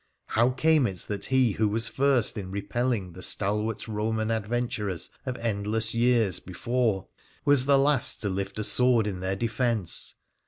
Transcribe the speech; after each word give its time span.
How 0.29 0.49
came 0.49 0.87
it 0.87 0.97
that 1.09 1.25
he 1.25 1.51
who 1.51 1.67
was 1.67 1.87
first 1.87 2.35
in 2.35 2.49
repelling 2.49 3.13
the 3.13 3.21
stalwart 3.21 3.87
Roman 3.87 4.31
adventurers 4.31 5.11
of 5.27 5.37
endless 5.37 5.93
years 5.93 6.39
before 6.39 7.05
was 7.45 7.65
the 7.65 7.77
last 7.77 8.19
to 8.21 8.29
lift 8.29 8.57
a 8.57 8.63
sword 8.63 9.05
in 9.05 9.19
their 9.19 9.35
defence 9.35 10.15